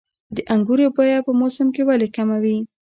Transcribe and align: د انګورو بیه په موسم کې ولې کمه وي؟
د 0.35 0.37
انګورو 0.53 0.87
بیه 0.95 1.19
په 1.27 1.31
موسم 1.39 1.67
کې 1.75 1.81
ولې 1.87 2.07
کمه 2.15 2.37
وي؟ 2.43 2.57